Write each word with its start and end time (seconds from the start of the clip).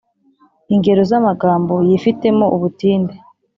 Ingero 0.73 1.01
z’amagambo 1.09 1.73
yifitemo 1.87 2.45
ubutinde: 2.55 3.15